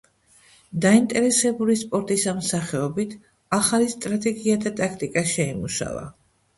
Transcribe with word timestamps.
დაინტერესებული 0.85 1.75
სპორტის 1.83 2.25
ამ 2.33 2.41
სახეობით, 2.49 3.15
ახალი 3.61 3.95
სტრატეგია 3.95 4.61
და 4.69 4.77
ტაქტიკა 4.85 5.29
შეიმუშავა. 5.39 6.09